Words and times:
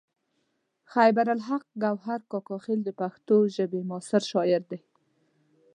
خیبر 0.91 1.27
الحق 1.33 1.65
ګوهر 1.83 2.19
کاکا 2.31 2.57
خیل 2.65 2.79
د 2.85 2.89
پښتو 3.01 3.35
ژبې 3.55 3.81
معاصر 3.89 4.21
شاعر 4.31 4.61
دی. 4.71 4.79